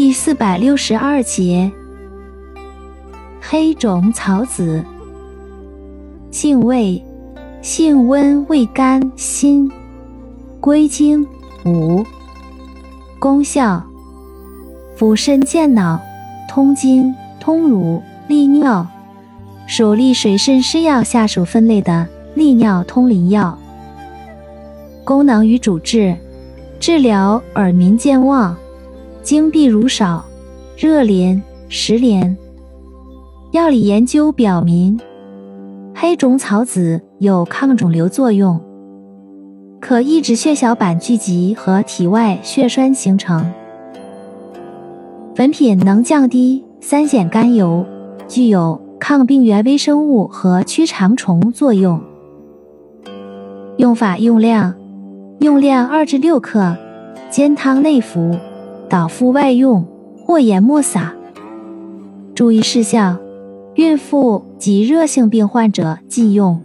[0.00, 1.72] 第四百六十二节，
[3.40, 4.84] 黑种草籽，
[6.30, 7.04] 性味，
[7.62, 9.68] 性温，味甘辛，
[10.60, 11.26] 归经
[11.64, 12.04] 五。
[13.18, 13.82] 功效：
[14.96, 16.00] 补肾健脑，
[16.48, 18.86] 通经、通乳、利尿，
[19.66, 22.06] 属利水渗湿药下属分类的。
[22.36, 23.58] 利尿通淋药。
[25.02, 26.16] 功能与主治：
[26.78, 28.56] 治疗耳鸣健忘。
[29.28, 30.24] 经闭乳少、
[30.74, 32.34] 热连、石连。
[33.50, 34.98] 药理研究表明，
[35.94, 38.58] 黑种草籽有抗肿瘤作用，
[39.82, 43.52] 可抑制血小板聚集和体外血栓形成。
[45.34, 47.84] 粉品能降低三酰甘油，
[48.26, 52.00] 具有抗病原微生物和驱肠虫作用。
[53.76, 54.74] 用法用量：
[55.40, 56.74] 用量二至六克，
[57.28, 58.34] 煎汤内服。
[58.88, 59.86] 导敷外用
[60.24, 61.14] 或研末撒。
[62.34, 63.18] 注意事项：
[63.74, 66.62] 孕妇及热性病患者忌用。